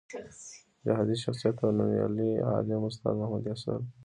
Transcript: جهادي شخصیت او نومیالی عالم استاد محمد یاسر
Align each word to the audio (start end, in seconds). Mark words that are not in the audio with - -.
جهادي 0.85 1.15
شخصیت 1.25 1.55
او 1.63 1.69
نومیالی 1.77 2.29
عالم 2.49 2.81
استاد 2.87 3.13
محمد 3.17 3.43
یاسر 3.49 3.79